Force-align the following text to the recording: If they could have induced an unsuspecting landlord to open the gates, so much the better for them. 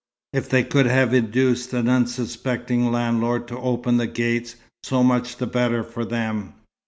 If 0.33 0.49
they 0.49 0.63
could 0.63 0.87
have 0.87 1.13
induced 1.13 1.73
an 1.73 1.87
unsuspecting 1.87 2.91
landlord 2.91 3.47
to 3.49 3.59
open 3.59 3.97
the 3.97 4.07
gates, 4.07 4.55
so 4.81 5.03
much 5.03 5.37
the 5.37 5.45
better 5.45 5.83
for 5.83 6.05
them. 6.05 6.55